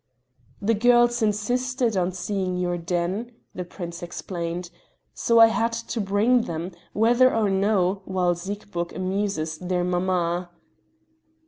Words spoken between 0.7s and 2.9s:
girls insisted on seeing your